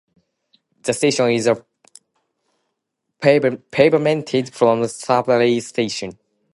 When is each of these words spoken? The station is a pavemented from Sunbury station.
The 0.81 0.93
station 0.93 1.29
is 1.29 1.45
a 1.45 1.63
pavemented 3.21 4.51
from 4.51 4.87
Sunbury 4.87 5.59
station. 5.59 6.17